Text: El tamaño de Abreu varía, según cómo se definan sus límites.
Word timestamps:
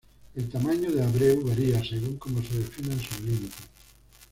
El 0.35 0.49
tamaño 0.49 0.89
de 0.91 1.03
Abreu 1.03 1.45
varía, 1.47 1.79
según 1.87 2.17
cómo 2.17 2.41
se 2.41 2.57
definan 2.57 2.99
sus 2.99 3.19
límites. 3.21 3.69